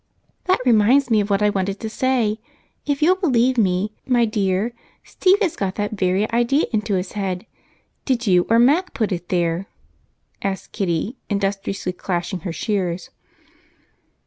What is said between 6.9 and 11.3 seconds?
his head! Did you or Mac put it there?" asked Kitty,